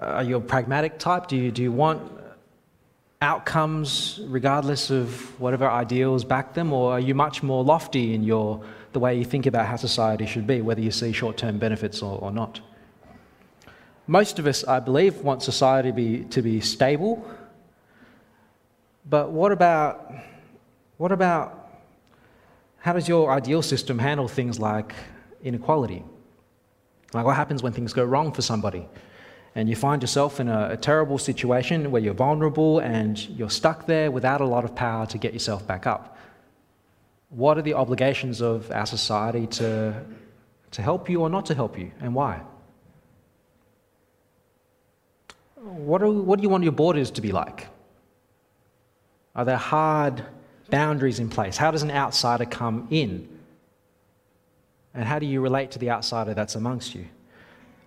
[0.00, 1.26] Uh, are you a pragmatic type?
[1.26, 2.00] Do you, do you want
[3.20, 6.72] outcomes regardless of whatever ideals back them?
[6.72, 8.62] Or are you much more lofty in your,
[8.92, 12.00] the way you think about how society should be, whether you see short term benefits
[12.00, 12.60] or, or not?
[14.06, 17.22] Most of us, I believe, want society to be, to be stable.
[19.08, 20.12] But what about,
[20.96, 21.70] what about
[22.78, 24.94] how does your ideal system handle things like
[25.44, 26.02] inequality?
[27.12, 28.88] Like what happens when things go wrong for somebody?
[29.54, 33.86] And you find yourself in a, a, terrible situation where you're vulnerable and you're stuck
[33.86, 36.16] there without a lot of power to get yourself back up.
[37.30, 40.04] What are the obligations of our society to,
[40.70, 42.42] to help you or not to help you, and why?
[45.56, 47.68] What, are, what do you want your borders to be like?
[49.34, 50.24] Are there hard
[50.70, 51.56] boundaries in place?
[51.56, 53.28] How does an outsider come in?
[54.94, 57.06] And how do you relate to the outsider that's amongst you?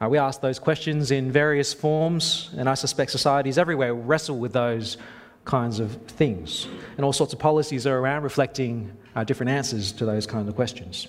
[0.02, 4.54] Uh, we ask those questions in various forms, and I suspect societies everywhere wrestle with
[4.54, 4.98] those
[5.46, 6.68] kinds of things.
[6.98, 10.56] And all sorts of policies are around reflecting uh, different answers to those kinds of
[10.56, 11.08] questions.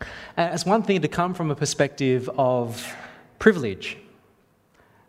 [0.00, 2.94] Uh, it's one thing to come from a perspective of
[3.38, 3.96] privilege,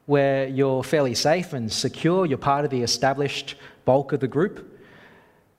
[0.06, 4.80] where you're fairly safe and secure, you're part of the established bulk of the group.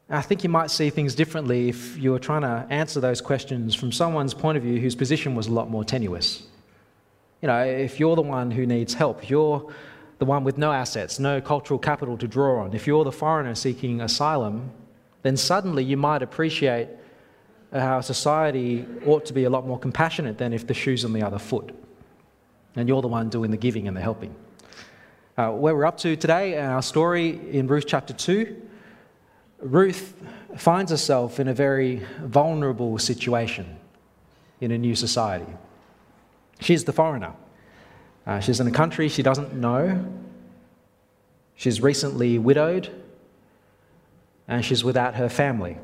[0.08, 3.74] I think you might see things differently if you were trying to answer those questions
[3.74, 6.44] from someone's point of view whose position was a lot more tenuous.
[7.40, 9.72] You know, if you're the one who needs help, you're
[10.18, 13.54] the one with no assets, no cultural capital to draw on, if you're the foreigner
[13.54, 14.70] seeking asylum,
[15.22, 16.88] then suddenly you might appreciate
[17.72, 21.22] how society ought to be a lot more compassionate than if the shoe's on the
[21.22, 21.74] other foot.
[22.74, 24.34] And you're the one doing the giving and the helping.
[25.36, 28.60] Uh, where we're up to today, and our story in Ruth chapter 2,
[29.60, 30.14] Ruth
[30.56, 33.76] finds herself in a very vulnerable situation
[34.60, 35.46] in a new society.
[36.60, 37.32] She's the foreigner.
[38.26, 40.04] Uh, she's in a country she doesn't know.
[41.54, 42.90] She's recently widowed.
[44.46, 45.78] And she's without her family.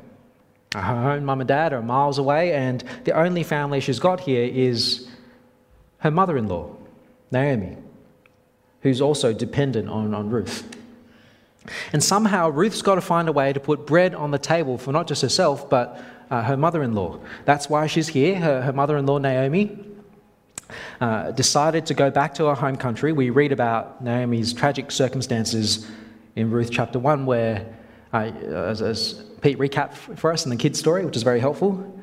[0.73, 4.19] Uh, her own mum and dad are miles away, and the only family she's got
[4.19, 5.07] here is
[5.99, 6.75] her mother in law,
[7.31, 7.77] Naomi,
[8.81, 10.67] who's also dependent on, on Ruth.
[11.93, 14.91] And somehow Ruth's got to find a way to put bread on the table for
[14.91, 17.19] not just herself, but uh, her mother in law.
[17.45, 18.35] That's why she's here.
[18.35, 19.77] Her, her mother in law, Naomi,
[21.01, 23.11] uh, decided to go back to her home country.
[23.11, 25.89] We read about Naomi's tragic circumstances
[26.35, 27.73] in Ruth chapter 1, where,
[28.13, 32.01] uh, as, as, Pete recapped for us in the kids' story, which is very helpful.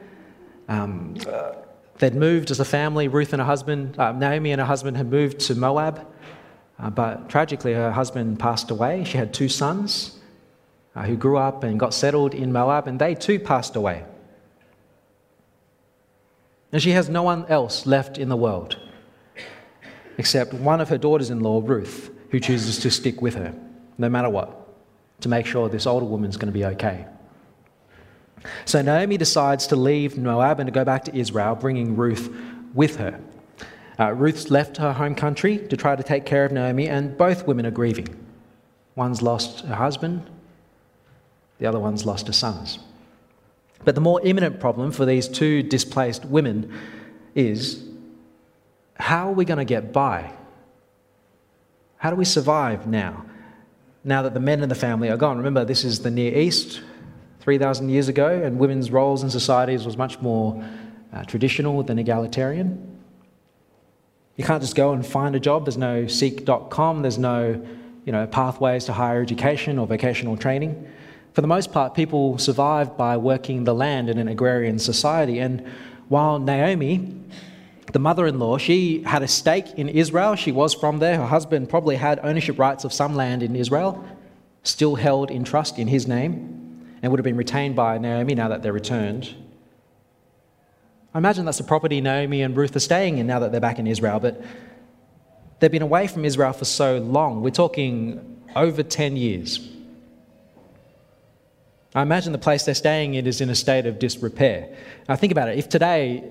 [0.69, 1.53] Um, uh,
[1.99, 5.11] they'd moved as a family, Ruth and her husband, uh, Naomi and her husband had
[5.11, 6.07] moved to Moab,
[6.79, 9.03] uh, but tragically her husband passed away.
[9.03, 10.19] She had two sons
[11.05, 14.05] who grew up and got settled in Moab, and they too passed away.
[16.73, 18.79] And she has no one else left in the world
[20.19, 23.55] except one of her daughters in law, Ruth, who chooses to stick with her,
[23.99, 24.69] no matter what,
[25.21, 27.07] to make sure this older woman's going to be okay.
[28.65, 32.35] So Naomi decides to leave Moab and to go back to Israel, bringing Ruth
[32.75, 33.21] with her.
[33.99, 37.47] Uh, Ruth's left her home country to try to take care of Naomi, and both
[37.47, 38.09] women are grieving.
[38.97, 40.29] One's lost her husband,
[41.59, 42.81] the other one's lost her sons.
[43.85, 46.73] But the more imminent problem for these two displaced women
[47.35, 47.85] is
[48.95, 50.33] how are we going to get by?
[51.97, 53.25] How do we survive now?
[54.05, 55.37] Now that the men in the family are gone.
[55.37, 56.81] Remember, this is the Near East,
[57.41, 60.65] 3,000 years ago, and women's roles in societies was much more
[61.13, 63.01] uh, traditional than egalitarian.
[64.37, 65.65] You can't just go and find a job.
[65.67, 67.65] There's no seek.com, there's no
[68.05, 70.89] you know, pathways to higher education or vocational training.
[71.33, 75.39] For the most part, people survived by working the land in an agrarian society.
[75.39, 75.67] And
[76.09, 77.15] while Naomi,
[77.93, 81.17] the mother in law, she had a stake in Israel, she was from there.
[81.17, 84.05] Her husband probably had ownership rights of some land in Israel,
[84.63, 88.49] still held in trust in his name, and would have been retained by Naomi now
[88.49, 89.35] that they're returned.
[91.15, 93.79] I imagine that's the property Naomi and Ruth are staying in now that they're back
[93.79, 94.43] in Israel, but
[95.61, 97.43] they've been away from Israel for so long.
[97.43, 99.69] We're talking over 10 years.
[101.95, 104.75] I imagine the place they're staying in is in a state of disrepair.
[105.09, 105.59] Now, think about it.
[105.59, 106.25] If today,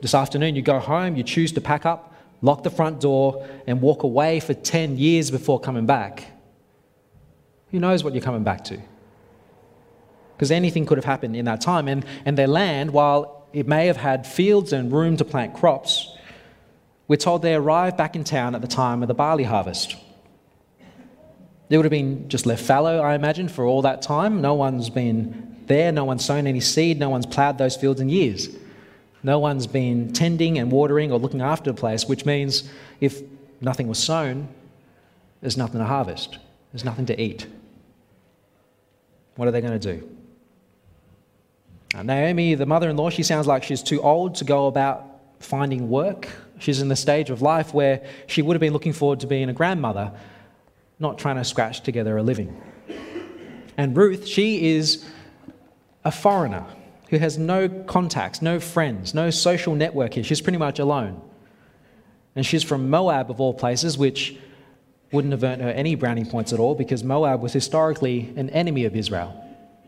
[0.00, 3.80] this afternoon, you go home, you choose to pack up, lock the front door, and
[3.80, 6.24] walk away for 10 years before coming back,
[7.70, 8.80] who knows what you're coming back to?
[10.36, 11.88] Because anything could have happened in that time.
[11.88, 16.16] And, and their land, while it may have had fields and room to plant crops,
[17.08, 19.96] we're told they arrived back in town at the time of the barley harvest.
[21.70, 24.40] It would have been just left fallow, I imagine, for all that time.
[24.40, 28.08] No one's been there, no one's sown any seed, no one's ploughed those fields in
[28.08, 28.48] years.
[29.22, 32.70] No one's been tending and watering or looking after the place, which means
[33.00, 33.22] if
[33.62, 34.48] nothing was sown,
[35.40, 36.38] there's nothing to harvest,
[36.72, 37.46] there's nothing to eat.
[39.36, 40.08] What are they going to do?
[41.94, 45.04] Now, Naomi, the mother in law, she sounds like she's too old to go about
[45.38, 46.28] finding work.
[46.58, 49.48] She's in the stage of life where she would have been looking forward to being
[49.48, 50.12] a grandmother,
[50.98, 52.60] not trying to scratch together a living.
[53.76, 55.04] And Ruth, she is
[56.04, 56.64] a foreigner
[57.10, 60.24] who has no contacts, no friends, no social network here.
[60.24, 61.20] She's pretty much alone.
[62.36, 64.36] And she's from Moab, of all places, which
[65.12, 68.84] wouldn't have earned her any brownie points at all because Moab was historically an enemy
[68.84, 69.40] of Israel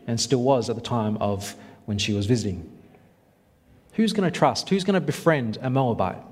[0.07, 1.55] and still was at the time of
[1.85, 2.71] when she was visiting.
[3.93, 4.69] Who's going to trust?
[4.69, 6.23] Who's going to befriend a Moabite?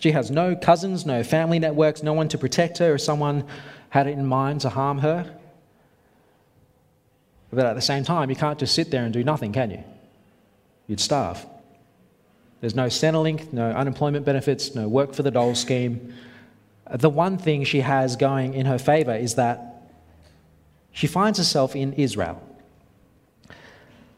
[0.00, 3.44] She has no cousins, no family networks, no one to protect her, or someone
[3.90, 5.38] had it in mind to harm her.
[7.52, 9.84] But at the same time, you can't just sit there and do nothing, can you?
[10.86, 11.44] You'd starve.
[12.60, 16.14] There's no Centrelink, no unemployment benefits, no work for the dole scheme.
[16.90, 19.82] The one thing she has going in her favor is that
[20.92, 22.42] she finds herself in Israel.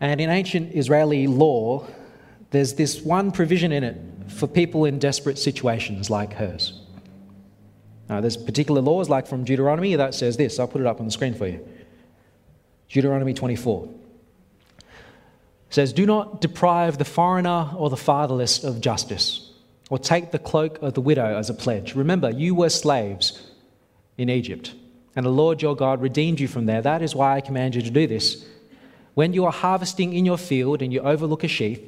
[0.01, 1.87] And in ancient Israeli law,
[2.51, 3.97] there's this one provision in it
[4.29, 6.81] for people in desperate situations like hers.
[8.09, 10.59] Now, there's particular laws, like from Deuteronomy, that says this.
[10.59, 11.67] I'll put it up on the screen for you.
[12.89, 13.89] Deuteronomy 24
[15.71, 19.51] says, Do not deprive the foreigner or the fatherless of justice,
[19.89, 21.95] or take the cloak of the widow as a pledge.
[21.95, 23.51] Remember, you were slaves
[24.19, 24.75] in Egypt,
[25.17, 26.83] and the Lord your God redeemed you from there.
[26.83, 28.45] That is why I command you to do this.
[29.15, 31.81] When you are harvesting in your field and you overlook a sheaf,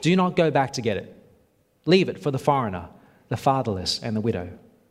[0.00, 1.14] do not go back to get it.
[1.86, 2.88] Leave it for the foreigner,
[3.28, 4.50] the fatherless, and the widow,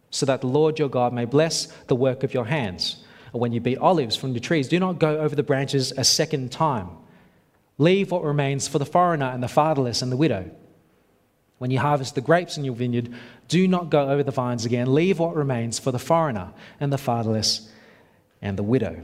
[0.10, 3.04] so that the Lord your God may bless the work of your hands
[3.34, 6.04] or when you beat olives from the trees, do not go over the branches a
[6.04, 6.90] second time.
[7.80, 10.50] Leave what remains for the foreigner and the fatherless and the widow.
[11.57, 13.12] When you harvest the grapes in your vineyard,
[13.48, 14.94] do not go over the vines again.
[14.94, 17.72] Leave what remains for the foreigner and the fatherless
[18.42, 19.04] and the widow.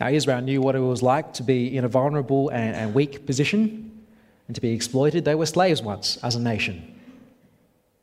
[0.00, 3.26] Now, Israel knew what it was like to be in a vulnerable and, and weak
[3.26, 3.93] position
[4.46, 5.24] and to be exploited.
[5.24, 7.00] They were slaves once as a nation.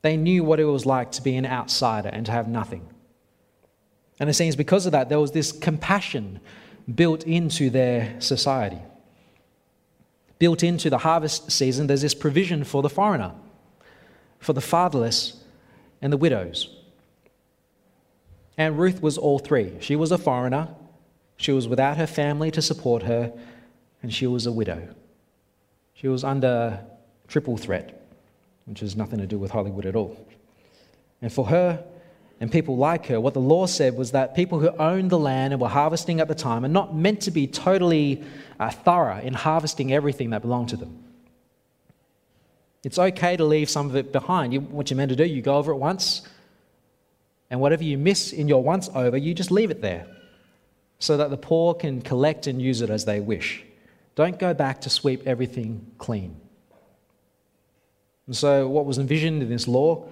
[0.02, 2.88] They knew what it was like to be an outsider and to have nothing.
[4.20, 6.40] And it seems because of that, there was this compassion
[6.94, 8.80] built into their society.
[10.40, 13.34] Built into the harvest season, there's this provision for the foreigner,
[14.40, 15.44] for the fatherless,
[16.02, 16.76] and the widows.
[18.58, 19.74] And Ruth was all three.
[19.80, 20.70] She was a foreigner,
[21.38, 23.34] she was without her family to support her,
[24.04, 24.88] and she was a widow.
[26.02, 26.80] She was under
[27.28, 28.02] triple threat,
[28.66, 30.18] which has nothing to do with Hollywood at all.
[31.22, 31.84] And for her,
[32.40, 35.54] and people like her, what the law said was that people who owned the land
[35.54, 38.24] and were harvesting at the time are not meant to be totally
[38.60, 41.04] uh, thorough in harvesting everything that belonged to them.
[42.84, 44.54] It's okay to leave some of it behind.
[44.54, 46.28] You, what you're meant to do, you go over it once,
[47.52, 50.08] and whatever you miss in your once over, you just leave it there
[50.98, 53.66] so that the poor can collect and use it as they wish.
[54.16, 56.36] Don't go back to sweep everything clean.
[58.28, 60.08] And so, what was envisioned in this law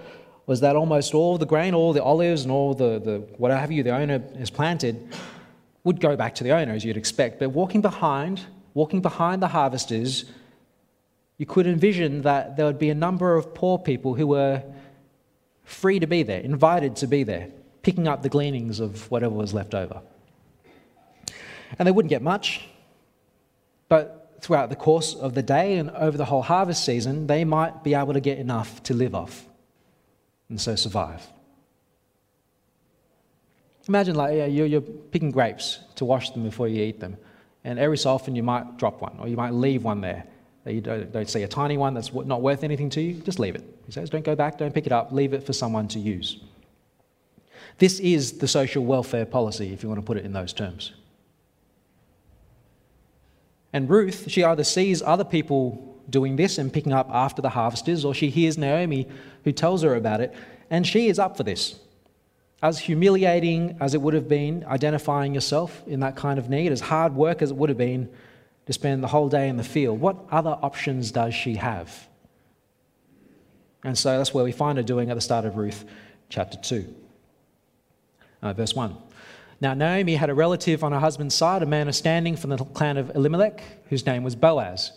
[0.46, 3.72] was that almost all the grain, all the olives, and all the, the what have
[3.72, 5.14] you the owner has planted
[5.84, 7.40] would go back to the owner, as you'd expect.
[7.40, 8.42] But walking behind,
[8.74, 10.26] walking behind the harvesters,
[11.38, 14.64] you could envision that there would be a number of poor people who were
[15.64, 17.50] free to be there, invited to be there,
[17.82, 20.02] picking up the gleanings of whatever was left over.
[21.78, 22.68] And they wouldn't get much,
[23.90, 27.84] but throughout the course of the day and over the whole harvest season, they might
[27.84, 29.46] be able to get enough to live off
[30.50, 31.28] and so survive.
[33.88, 37.18] Imagine like yeah, you're, picking grapes to wash them before you eat them,
[37.64, 40.26] and every so often you might drop one or you might leave one there.
[40.66, 43.56] You don't, don't see a tiny one that's not worth anything to you, just leave
[43.56, 43.64] it.
[43.88, 46.42] He says, don't go back, don't pick it up, leave it for someone to use.
[47.80, 50.92] This is the social welfare policy, if you want to put it in those terms.
[53.74, 58.04] And Ruth, she either sees other people doing this and picking up after the harvesters,
[58.04, 59.08] or she hears Naomi
[59.44, 60.34] who tells her about it,
[60.70, 61.80] and she is up for this.
[62.62, 66.82] As humiliating as it would have been identifying yourself in that kind of need, as
[66.82, 68.10] hard work as it would have been
[68.66, 72.08] to spend the whole day in the field, what other options does she have?
[73.84, 75.86] And so that's where we find her doing at the start of Ruth
[76.28, 76.94] chapter 2,
[78.42, 78.96] uh, verse 1.
[79.62, 82.58] Now, Naomi had a relative on her husband's side, a man of standing from the
[82.58, 84.94] clan of Elimelech, whose name was Boaz.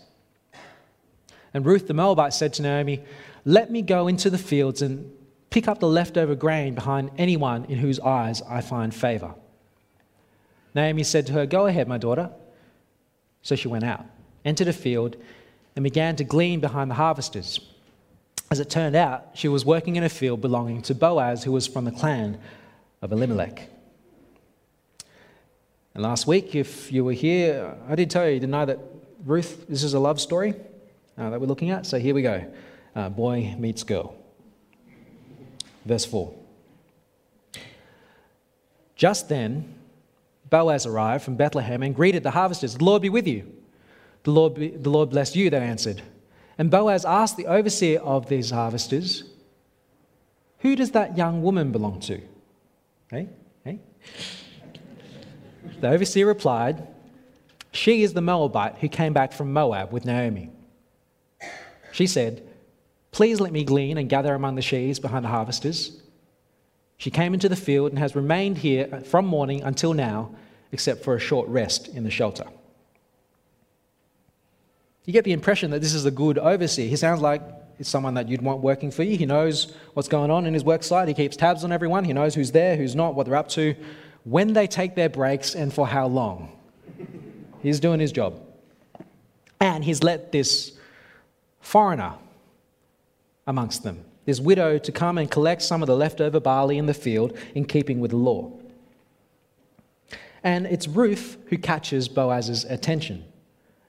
[1.53, 3.03] And Ruth the Moabite said to Naomi,
[3.45, 5.11] Let me go into the fields and
[5.49, 9.35] pick up the leftover grain behind anyone in whose eyes I find favor.
[10.73, 12.31] Naomi said to her, Go ahead, my daughter.
[13.41, 14.05] So she went out,
[14.45, 15.17] entered a field,
[15.75, 17.59] and began to glean behind the harvesters.
[18.49, 21.67] As it turned out, she was working in a field belonging to Boaz, who was
[21.67, 22.39] from the clan
[23.01, 23.69] of Elimelech.
[25.93, 28.79] And last week, if you were here, I did tell you, didn't I, that
[29.25, 30.55] Ruth, this is a love story
[31.17, 31.85] uh, that we're looking at.
[31.85, 32.51] So here we go
[32.95, 34.15] uh, boy meets girl.
[35.85, 36.33] Verse 4.
[38.95, 39.73] Just then,
[40.49, 42.75] Boaz arrived from Bethlehem and greeted the harvesters.
[42.75, 43.51] The Lord be with you.
[44.23, 46.01] The Lord, be, the Lord bless you, they answered.
[46.57, 49.23] And Boaz asked the overseer of these harvesters,
[50.59, 52.21] Who does that young woman belong to?
[53.09, 53.27] Hey,
[53.63, 53.79] hey.
[55.81, 56.87] The overseer replied,
[57.71, 60.49] She is the Moabite who came back from Moab with Naomi.
[61.91, 62.43] She said,
[63.11, 66.01] Please let me glean and gather among the sheaves behind the harvesters.
[66.97, 70.33] She came into the field and has remained here from morning until now,
[70.71, 72.45] except for a short rest in the shelter.
[75.05, 76.87] You get the impression that this is a good overseer.
[76.87, 77.41] He sounds like
[77.77, 79.17] he's someone that you'd want working for you.
[79.17, 81.07] He knows what's going on in his work site.
[81.07, 82.05] He keeps tabs on everyone.
[82.05, 83.75] He knows who's there, who's not, what they're up to,
[84.23, 86.51] when they take their breaks, and for how long.
[87.61, 88.41] He's doing his job.
[89.59, 90.73] And he's let this
[91.61, 92.15] foreigner
[93.47, 96.93] amongst them this widow to come and collect some of the leftover barley in the
[96.93, 98.51] field in keeping with the law.
[100.43, 103.25] And it's Ruth who catches Boaz's attention.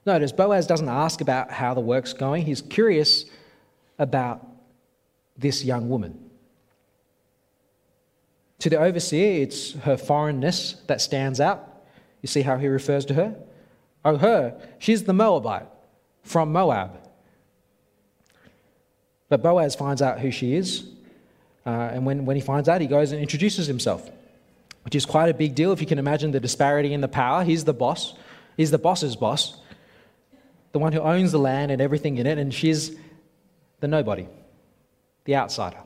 [0.05, 3.25] Notice, Boaz doesn't ask about how the work's going, he's curious
[3.97, 4.45] about
[5.37, 6.24] this young woman.
[8.65, 11.83] To the overseer, it's her foreignness that stands out.
[12.23, 13.35] You see how he refers to her?
[14.03, 15.67] Oh, her, she's the Moabite
[16.23, 16.97] from Moab.
[19.29, 20.87] But Boaz finds out who she is.
[21.63, 24.09] Uh, and when, when he finds out, he goes and introduces himself,
[24.83, 27.43] which is quite a big deal if you can imagine the disparity in the power.
[27.43, 28.15] He's the boss,
[28.57, 29.59] he's the boss's boss,
[30.71, 32.95] the one who owns the land and everything in it, and she's
[33.79, 34.27] the nobody,
[35.25, 35.84] the outsider.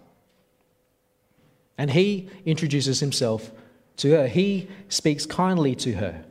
[1.80, 3.52] And he introduces himself
[3.98, 4.28] to her.
[4.28, 6.26] He speaks kindly to her.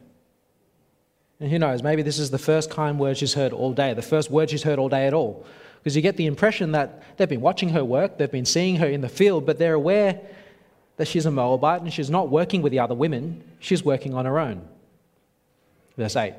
[1.41, 4.03] And who knows, maybe this is the first kind word she's heard all day, the
[4.03, 5.47] first word she's heard all day at all.
[5.79, 8.87] Because you get the impression that they've been watching her work, they've been seeing her
[8.87, 10.21] in the field, but they're aware
[10.99, 14.27] that she's a Moabite and she's not working with the other women, she's working on
[14.27, 14.69] her own.
[15.97, 16.35] Verse 8.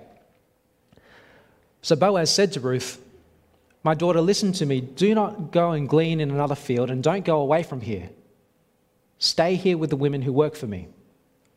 [1.82, 3.02] So Boaz said to Ruth,
[3.84, 4.82] My daughter, listen to me.
[4.82, 8.12] Do not go and glean in another field and don't go away from here.
[9.20, 10.88] Stay here with the women who work for me.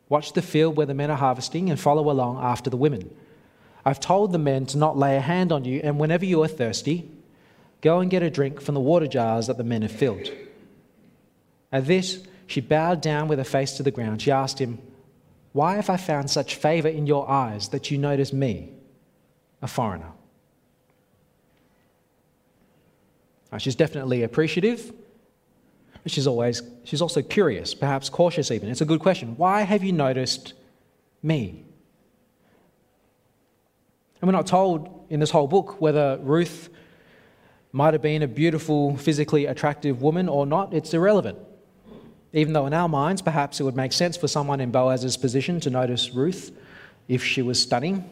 [0.09, 3.13] Watch the field where the men are harvesting and follow along after the women.
[3.83, 6.47] I've told the men to not lay a hand on you, and whenever you are
[6.47, 7.09] thirsty,
[7.83, 10.31] Go and get a drink from the water jars that the men have filled.
[11.69, 14.21] At this, she bowed down with her face to the ground.
[14.21, 14.79] She asked him,
[15.51, 18.69] Why have I found such favor in your eyes that you notice me,
[19.61, 20.11] a foreigner?
[23.51, 24.93] Now, she's definitely appreciative,
[26.03, 28.69] but she's always she's also curious, perhaps cautious even.
[28.69, 29.35] It's a good question.
[29.37, 30.53] Why have you noticed
[31.21, 31.63] me?
[34.21, 36.69] And we're not told in this whole book whether Ruth
[37.71, 41.39] might have been a beautiful, physically attractive woman or not, it's irrelevant.
[42.31, 45.59] Even though in our minds, perhaps it would make sense for someone in Boaz's position
[45.61, 46.51] to notice Ruth
[47.07, 48.07] if she was stunning.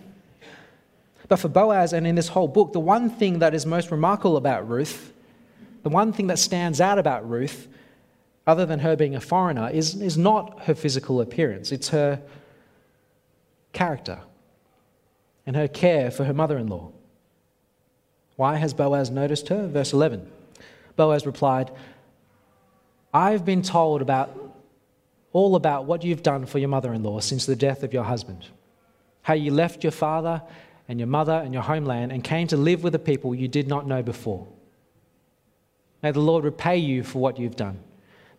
[1.27, 4.36] But for Boaz and in this whole book, the one thing that is most remarkable
[4.36, 5.13] about Ruth,
[5.83, 7.67] the one thing that stands out about Ruth,
[8.48, 12.21] other than her being a foreigner, is, is not her physical appearance, it's her
[13.74, 14.19] character
[15.45, 16.91] and her care for her mother in law.
[18.36, 19.67] Why has Boaz noticed her?
[19.67, 20.29] Verse 11.
[20.95, 21.71] Boaz replied,
[23.13, 24.38] I've been told about
[25.33, 28.03] all about what you've done for your mother in law since the death of your
[28.03, 28.48] husband.
[29.21, 30.41] How you left your father
[30.88, 33.67] and your mother and your homeland and came to live with a people you did
[33.67, 34.48] not know before.
[36.03, 37.79] May the Lord repay you for what you've done.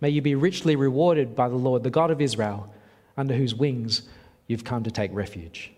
[0.02, 2.74] May you be richly rewarded by the Lord, the God of Israel,
[3.16, 4.02] under whose wings
[4.48, 5.70] you've come to take refuge.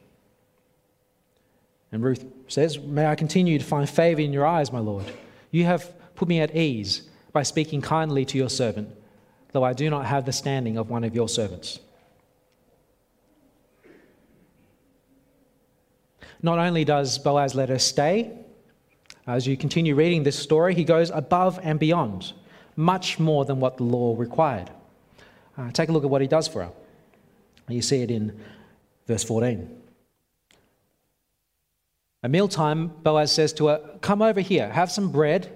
[1.93, 5.04] And Ruth says, May I continue to find favor in your eyes, my Lord.
[5.50, 7.02] You have put me at ease
[7.35, 8.88] by speaking kindly to your servant,
[9.52, 11.81] though I do not have the standing of one of your servants.
[16.43, 18.33] Not only does Boaz let her stay,
[19.26, 22.33] as you continue reading this story, he goes above and beyond,
[22.76, 24.71] much more than what the law required.
[25.57, 26.71] Uh, take a look at what he does for her.
[27.69, 28.38] You see it in
[29.07, 29.83] verse 14.
[32.23, 35.50] At mealtime, Boaz says to her, Come over here, have some bread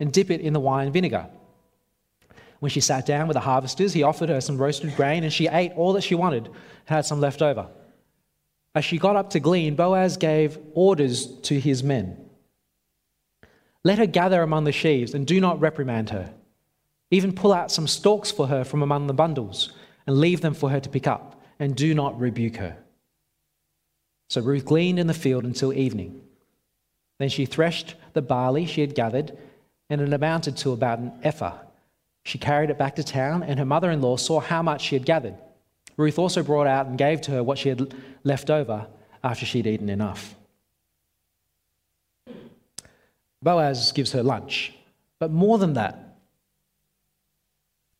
[0.00, 1.26] and dip it in the wine vinegar.
[2.58, 5.46] When she sat down with the harvesters, he offered her some roasted grain, and she
[5.46, 6.54] ate all that she wanted and
[6.86, 7.68] had some left over.
[8.74, 12.25] As she got up to glean, Boaz gave orders to his men
[13.86, 16.34] Let her gather among the sheaves and do not reprimand her.
[17.12, 19.72] Even pull out some stalks for her from among the bundles
[20.08, 22.76] and leave them for her to pick up, and do not rebuke her.
[24.28, 26.20] So Ruth gleaned in the field until evening.
[27.20, 29.38] Then she threshed the barley she had gathered,
[29.88, 31.58] and it amounted to about an ephah.
[32.24, 34.96] She carried it back to town, and her mother in law saw how much she
[34.96, 35.36] had gathered.
[35.96, 38.88] Ruth also brought out and gave to her what she had left over
[39.22, 40.34] after she'd eaten enough.
[43.46, 44.74] Boaz gives her lunch.
[45.20, 46.16] But more than that,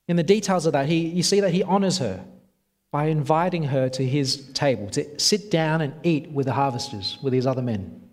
[0.08, 2.24] in the details of that, he, you see that he honors her
[2.90, 7.32] by inviting her to his table to sit down and eat with the harvesters, with
[7.32, 8.10] his other men.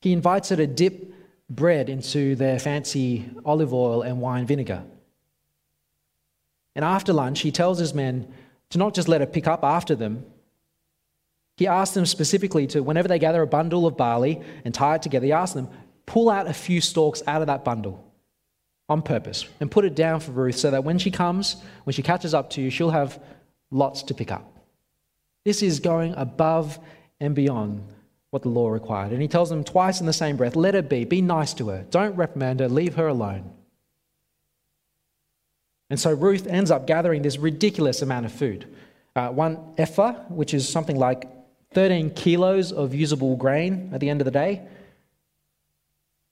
[0.00, 1.14] He invites her to dip
[1.48, 4.82] bread into their fancy olive oil and wine vinegar.
[6.74, 8.26] And after lunch, he tells his men
[8.70, 10.24] to not just let her pick up after them.
[11.56, 15.02] He asks them specifically to, whenever they gather a bundle of barley and tie it
[15.02, 15.68] together, he asks them,
[16.06, 18.04] pull out a few stalks out of that bundle
[18.88, 22.02] on purpose and put it down for Ruth so that when she comes, when she
[22.02, 23.20] catches up to you, she'll have
[23.70, 24.50] lots to pick up.
[25.44, 26.78] This is going above
[27.20, 27.86] and beyond
[28.30, 29.12] what the law required.
[29.12, 31.68] And he tells them twice in the same breath let her be, be nice to
[31.68, 33.50] her, don't reprimand her, leave her alone.
[35.90, 38.66] And so Ruth ends up gathering this ridiculous amount of food.
[39.14, 41.28] Uh, one ephah, which is something like
[41.72, 44.66] 13 kilos of usable grain at the end of the day.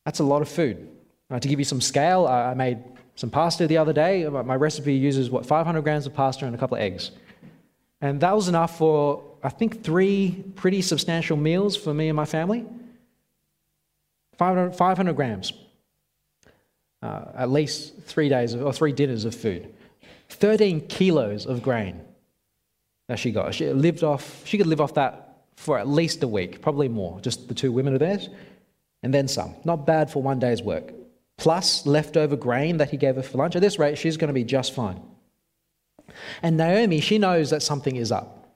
[0.04, 0.88] That's a lot of food.
[1.30, 2.78] Uh, to give you some scale, I made
[3.14, 4.28] some pasta the other day.
[4.28, 7.10] My recipe uses, what, 500 grams of pasta and a couple of eggs.
[8.00, 12.24] And that was enough for, I think, three pretty substantial meals for me and my
[12.24, 12.66] family.
[14.38, 15.52] 500, 500 grams.
[17.00, 19.72] Uh, at least three days of, or three dinners of food.
[20.30, 22.00] 13 kilos of grain
[23.08, 23.54] that she got.
[23.54, 27.20] She lived off, she could live off that for at least a week, probably more,
[27.20, 28.28] just the two women of theirs
[29.02, 29.54] and then some.
[29.64, 30.92] Not bad for one day's work.
[31.38, 33.56] Plus leftover grain that he gave her for lunch.
[33.56, 35.00] At this rate, she's going to be just fine.
[36.42, 38.54] And Naomi, she knows that something is up.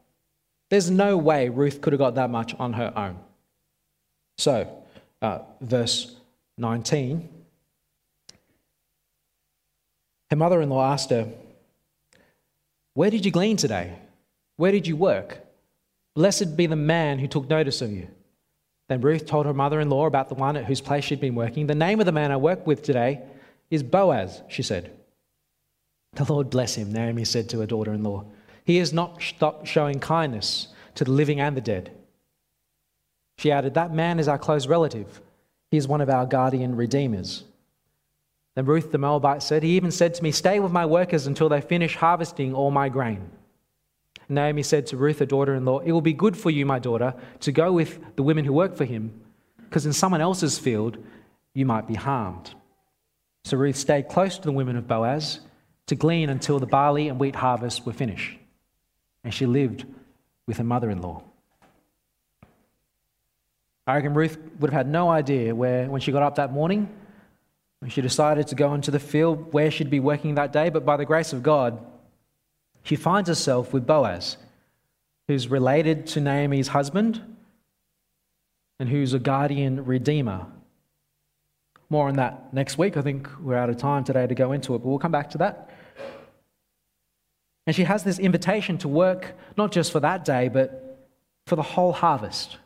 [0.68, 3.18] There's no way Ruth could have got that much on her own.
[4.38, 4.68] So,
[5.22, 6.14] uh, verse
[6.58, 7.28] 19.
[10.30, 11.28] Her mother in law asked her,
[12.94, 13.98] Where did you glean today?
[14.56, 15.38] Where did you work?
[16.14, 18.08] Blessed be the man who took notice of you.
[18.88, 21.34] Then Ruth told her mother in law about the one at whose place she'd been
[21.34, 21.66] working.
[21.66, 23.20] The name of the man I work with today
[23.70, 24.92] is Boaz, she said.
[26.14, 28.24] The Lord bless him, Naomi said to her daughter in law.
[28.64, 31.90] He has not stopped showing kindness to the living and the dead.
[33.38, 35.20] She added, That man is our close relative.
[35.70, 37.44] He is one of our guardian redeemers.
[38.54, 41.48] Then Ruth the Moabite said, He even said to me, Stay with my workers until
[41.48, 43.30] they finish harvesting all my grain.
[44.28, 46.78] Naomi said to Ruth, her daughter in law, It will be good for you, my
[46.78, 49.12] daughter, to go with the women who work for him,
[49.64, 50.98] because in someone else's field
[51.54, 52.54] you might be harmed.
[53.44, 55.40] So Ruth stayed close to the women of Boaz
[55.86, 58.36] to glean until the barley and wheat harvests were finished.
[59.22, 59.84] And she lived
[60.46, 61.22] with her mother in law.
[63.86, 66.88] I reckon Ruth would have had no idea where, when she got up that morning,
[67.78, 70.84] when she decided to go into the field, where she'd be working that day, but
[70.84, 71.78] by the grace of God,
[72.86, 74.36] she finds herself with Boaz,
[75.26, 77.20] who's related to Naomi's husband
[78.78, 80.46] and who's a guardian redeemer.
[81.90, 82.96] More on that next week.
[82.96, 85.30] I think we're out of time today to go into it, but we'll come back
[85.30, 85.68] to that.
[87.66, 91.08] And she has this invitation to work not just for that day, but
[91.48, 92.58] for the whole harvest.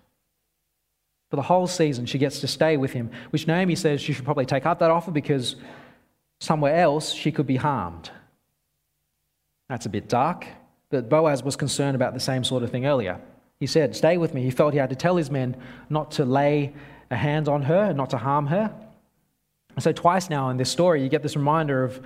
[1.31, 4.27] For the whole season, she gets to stay with him, which Naomi says she should
[4.27, 5.57] probably take up that offer because
[6.41, 8.11] somewhere else she could be harmed.
[9.71, 10.47] That's a bit dark.
[10.91, 13.21] But Boaz was concerned about the same sort of thing earlier.
[13.61, 14.43] He said, Stay with me.
[14.43, 15.57] He felt he had to tell his men
[15.89, 16.75] not to lay
[17.11, 18.75] a hand on her and not to harm her.
[19.77, 22.05] And so, twice now in this story, you get this reminder of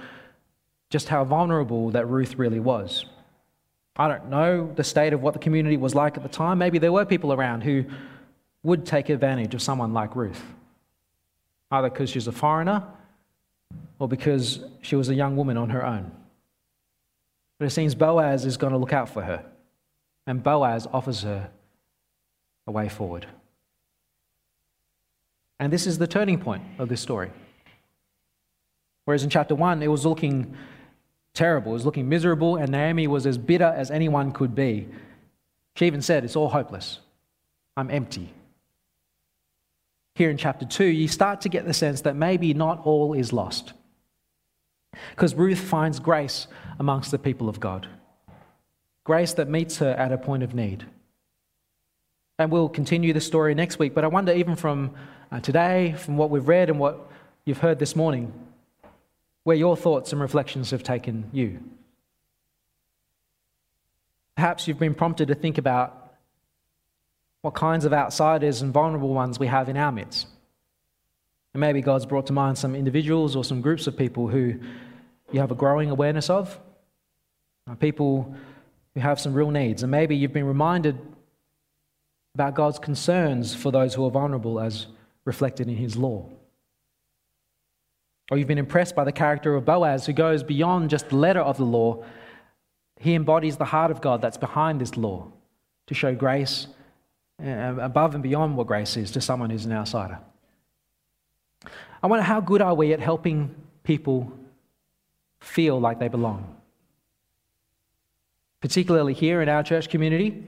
[0.90, 3.06] just how vulnerable that Ruth really was.
[3.96, 6.58] I don't know the state of what the community was like at the time.
[6.58, 7.84] Maybe there were people around who
[8.62, 10.42] would take advantage of someone like Ruth,
[11.70, 12.84] either because she's a foreigner
[13.98, 16.12] or because she was a young woman on her own.
[17.58, 19.44] But it seems Boaz is going to look out for her,
[20.26, 21.50] and Boaz offers her
[22.66, 23.26] a way forward.
[25.60, 27.30] And this is the turning point of this story.
[29.04, 30.56] Whereas in chapter 1, it was looking
[31.32, 34.88] terrible, it was looking miserable, and Naomi was as bitter as anyone could be.
[35.76, 37.00] She even said, It's all hopeless.
[37.76, 38.32] I'm empty.
[40.14, 43.32] Here in chapter 2, you start to get the sense that maybe not all is
[43.32, 43.72] lost.
[45.10, 46.46] Because Ruth finds grace
[46.78, 47.88] amongst the people of God,
[49.04, 50.84] grace that meets her at a point of need.
[52.38, 54.94] And we'll continue the story next week, but I wonder, even from
[55.30, 57.08] uh, today, from what we've read and what
[57.44, 58.32] you've heard this morning,
[59.44, 61.60] where your thoughts and reflections have taken you.
[64.36, 66.14] Perhaps you've been prompted to think about
[67.42, 70.26] what kinds of outsiders and vulnerable ones we have in our midst.
[71.54, 74.58] And maybe God's brought to mind some individuals or some groups of people who
[75.32, 76.58] you have a growing awareness of,
[77.70, 78.34] uh, people
[78.94, 79.82] who have some real needs.
[79.82, 80.98] And maybe you've been reminded
[82.34, 84.88] about God's concerns for those who are vulnerable as
[85.24, 86.28] reflected in His law.
[88.30, 91.40] Or you've been impressed by the character of Boaz, who goes beyond just the letter
[91.40, 92.04] of the law.
[92.98, 95.28] He embodies the heart of God that's behind this law
[95.86, 96.66] to show grace
[97.40, 100.18] uh, above and beyond what grace is to someone who's an outsider.
[102.04, 104.30] I wonder how good are we at helping people
[105.40, 106.54] feel like they belong?
[108.60, 110.46] Particularly here in our church community,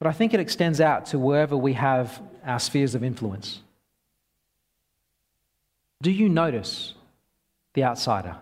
[0.00, 3.60] but I think it extends out to wherever we have our spheres of influence.
[6.02, 6.94] Do you notice
[7.74, 8.36] the outsider?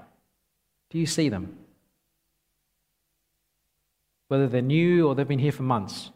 [0.88, 1.54] Do you see them?
[4.28, 6.12] Whether they're new or they've been here for months,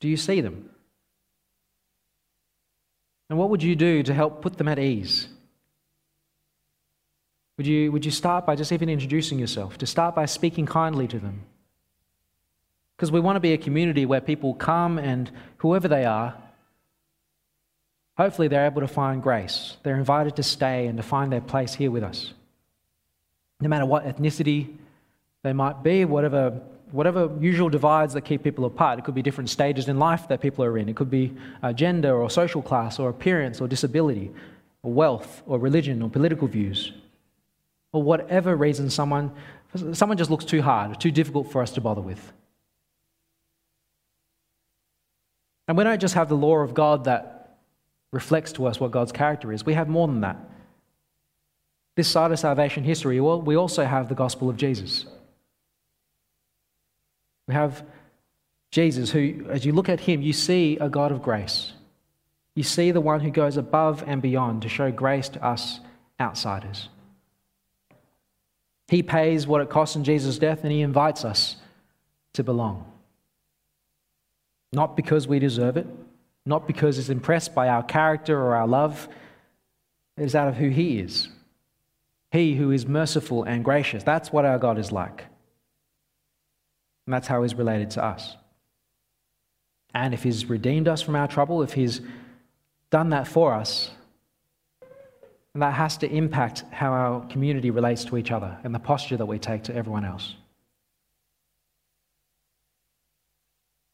[0.00, 0.70] do you see them?
[3.28, 5.28] And what would you do to help put them at ease?
[7.56, 11.06] Would you, would you start by just even introducing yourself, to start by speaking kindly
[11.08, 11.42] to them?
[12.96, 16.34] Because we want to be a community where people come and whoever they are,
[18.16, 19.76] hopefully they're able to find grace.
[19.82, 22.32] They're invited to stay and to find their place here with us.
[23.60, 24.76] No matter what ethnicity
[25.42, 26.60] they might be, whatever,
[26.94, 29.00] whatever usual divides that keep people apart.
[29.00, 30.88] It could be different stages in life that people are in.
[30.88, 34.30] It could be uh, gender or social class or appearance or disability
[34.84, 36.92] or wealth or religion or political views.
[37.92, 39.32] Or whatever reason someone,
[39.92, 42.32] someone just looks too hard, too difficult for us to bother with.
[45.66, 47.58] And we don't just have the law of God that
[48.12, 50.36] reflects to us what God's character is, we have more than that.
[51.96, 55.06] This side of salvation history, well, we also have the gospel of Jesus.
[57.48, 57.84] We have
[58.70, 61.72] Jesus, who, as you look at him, you see a God of grace.
[62.54, 65.80] You see the one who goes above and beyond to show grace to us
[66.20, 66.88] outsiders.
[68.88, 71.56] He pays what it costs in Jesus' death and he invites us
[72.34, 72.84] to belong.
[74.72, 75.86] Not because we deserve it,
[76.44, 79.08] not because he's impressed by our character or our love.
[80.16, 81.28] It is out of who he is.
[82.30, 84.02] He who is merciful and gracious.
[84.02, 85.24] That's what our God is like.
[87.06, 88.36] And that's how he's related to us.
[89.94, 92.00] And if he's redeemed us from our trouble, if he's
[92.90, 93.90] done that for us,
[95.54, 99.26] that has to impact how our community relates to each other and the posture that
[99.26, 100.34] we take to everyone else.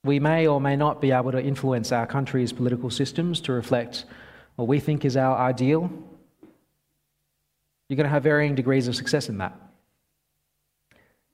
[0.04, 4.06] We may or may not be able to influence our country's political systems to reflect
[4.56, 5.90] what we think is our ideal.
[7.88, 9.54] You're going to have varying degrees of success in that.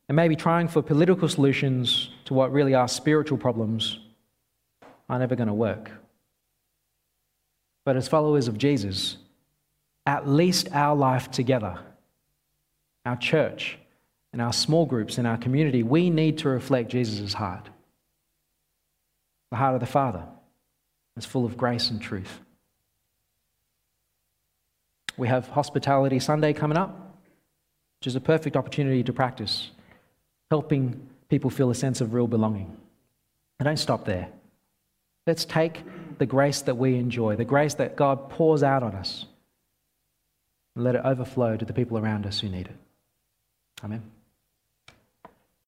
[0.08, 3.98] And maybe trying for political solutions to what really are spiritual problems
[5.08, 5.90] are never going to work.
[7.84, 9.16] But as followers of Jesus,
[10.04, 11.78] at least our life together,
[13.04, 13.78] our church,
[14.32, 17.68] and our small groups in our community, we need to reflect Jesus' heart
[19.50, 20.24] the heart of the Father.
[21.16, 22.40] It's full of grace and truth.
[25.16, 27.16] We have Hospitality Sunday coming up,
[28.00, 29.70] which is a perfect opportunity to practice
[30.50, 32.76] helping people feel a sense of real belonging.
[33.58, 34.28] And don't stop there.
[35.26, 35.82] Let's take
[36.18, 39.26] the grace that we enjoy, the grace that God pours out on us,
[40.74, 42.76] and let it overflow to the people around us who need it.
[43.84, 44.02] Amen.